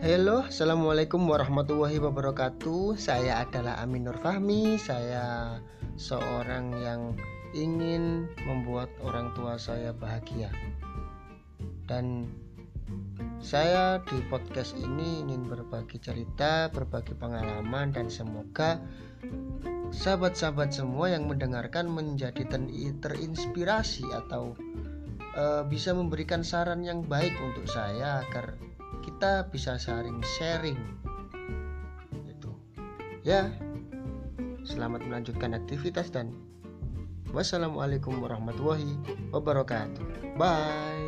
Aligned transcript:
Halo, 0.00 0.48
Assalamualaikum 0.48 1.28
warahmatullahi 1.28 2.00
wabarakatuh. 2.00 2.96
Saya 2.96 3.44
adalah 3.44 3.84
Amin 3.84 4.08
Nur 4.08 4.16
Fahmi. 4.16 4.80
Saya 4.80 5.60
seorang 6.00 6.72
yang 6.80 7.12
ingin 7.52 8.24
membuat 8.48 8.88
orang 9.04 9.36
tua 9.36 9.60
saya 9.60 9.92
bahagia. 9.92 10.48
Dan 11.84 12.32
saya 13.44 14.00
di 14.08 14.24
podcast 14.32 14.72
ini 14.72 15.20
ingin 15.20 15.44
berbagi 15.44 16.00
cerita, 16.00 16.72
berbagi 16.72 17.12
pengalaman 17.12 17.92
Dan 17.92 18.08
semoga 18.08 18.80
sahabat-sahabat 19.92 20.72
semua 20.72 21.12
yang 21.12 21.28
mendengarkan 21.28 21.92
menjadi 21.92 22.48
terinspirasi 23.04 24.08
Atau 24.16 24.56
uh, 25.36 25.60
bisa 25.68 25.92
memberikan 25.92 26.40
saran 26.40 26.88
yang 26.88 27.04
baik 27.04 27.36
untuk 27.44 27.68
saya 27.68 28.24
agar 28.24 28.56
kita 29.20 29.44
bisa 29.52 29.76
saling 29.76 30.16
sharing. 30.40 30.80
Itu 32.24 32.56
ya. 33.20 33.52
Selamat 34.64 35.04
melanjutkan 35.04 35.52
aktivitas 35.52 36.08
dan 36.08 36.32
wassalamualaikum 37.28 38.16
warahmatullahi 38.16 38.96
wabarakatuh. 39.28 40.40
Bye 40.40 40.99